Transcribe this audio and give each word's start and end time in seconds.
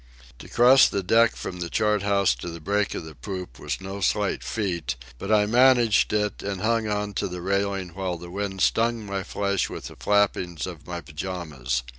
To 0.39 0.47
cross 0.49 0.89
the 0.89 1.03
deck 1.03 1.35
from 1.35 1.59
the 1.59 1.69
chart 1.69 2.01
house 2.01 2.33
to 2.33 2.49
the 2.49 2.59
break 2.59 2.95
of 2.95 3.05
the 3.05 3.13
poop 3.13 3.59
was 3.59 3.79
no 3.79 4.01
slight 4.01 4.43
feat, 4.43 4.95
but 5.19 5.31
I 5.31 5.45
managed 5.45 6.11
it 6.11 6.41
and 6.41 6.59
hung 6.61 6.87
on 6.87 7.13
to 7.13 7.27
the 7.27 7.39
railing 7.39 7.89
while 7.89 8.17
the 8.17 8.31
wind 8.31 8.61
stung 8.61 9.05
my 9.05 9.21
flesh 9.21 9.69
with 9.69 9.89
the 9.89 9.95
flappings 9.95 10.65
of 10.65 10.87
my 10.87 11.01
pyjamas. 11.01 11.83